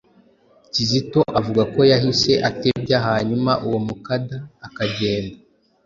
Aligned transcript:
Kizito 0.73 1.21
avuga 1.39 1.61
ko 1.73 1.79
yahise 1.91 2.31
atebya 2.49 2.97
hanyuma 3.07 3.51
uwo 3.65 3.77
mukada 3.87 4.37
akagenda. 4.67 5.35